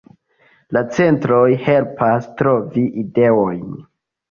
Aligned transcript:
La 0.77 0.81
centroj 0.99 1.43
helpas 1.67 2.31
trovi 2.41 2.89
ideojn. 3.05 3.65